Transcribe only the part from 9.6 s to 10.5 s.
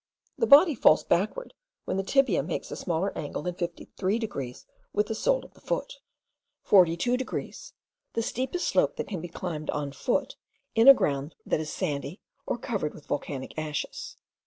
on foot